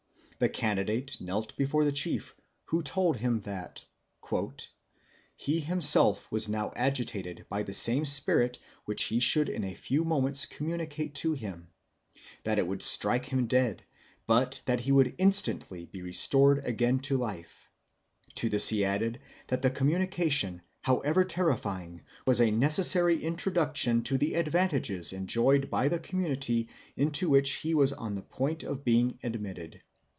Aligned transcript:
The 0.39 0.49
candidate 0.49 1.17
knelt 1.21 1.55
before 1.55 1.85
the 1.85 1.91
chief, 1.91 2.33
who 2.65 2.81
told 2.81 3.17
him 3.17 3.41
that 3.41 3.85
"he 5.35 5.59
himself 5.59 6.31
was 6.31 6.49
now 6.49 6.73
agitated 6.75 7.45
by 7.47 7.61
the 7.61 7.73
same 7.75 8.07
spirit 8.07 8.57
which 8.85 9.03
he 9.03 9.19
should 9.19 9.49
in 9.49 9.63
a 9.63 9.75
few 9.75 10.03
moments 10.03 10.47
communicate 10.47 11.13
to 11.21 11.33
him; 11.33 11.67
that 12.43 12.57
it 12.57 12.65
would 12.65 12.81
strike 12.81 13.25
him 13.25 13.45
dead, 13.45 13.83
but 14.25 14.61
that 14.65 14.79
he 14.79 14.91
would 14.91 15.13
instantly 15.19 15.85
be 15.85 16.01
restored 16.01 16.65
again 16.65 16.97
to 17.01 17.17
life; 17.17 17.69
to 18.33 18.49
this 18.49 18.69
he 18.69 18.83
added, 18.83 19.19
that 19.45 19.61
the 19.61 19.69
communication, 19.69 20.63
however 20.81 21.23
terrifying, 21.23 22.01
was 22.25 22.41
a 22.41 22.49
necessary 22.49 23.23
introduction 23.23 24.01
to 24.01 24.17
the 24.17 24.33
advantages 24.33 25.13
enjoyed 25.13 25.69
by 25.69 25.87
the 25.87 25.99
community 25.99 26.67
into 26.97 27.29
which 27.29 27.51
he 27.57 27.75
was 27.75 27.93
on 27.93 28.15
the 28.15 28.23
point 28.23 28.63
of 28.63 28.83
being 28.83 29.19
admitted. 29.21 29.83